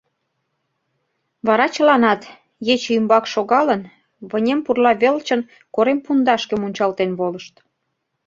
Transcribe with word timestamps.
Вара 1.47 1.65
чыланат, 1.75 2.21
ече 2.73 2.89
ӱмбак 2.97 3.25
шогалын, 3.33 3.81
вынем 4.29 4.59
пурла 4.65 4.91
велчын 5.01 5.41
корем 5.75 5.99
пундашке, 6.05 6.53
мунчалтен 6.57 7.11
волышт. 7.19 7.53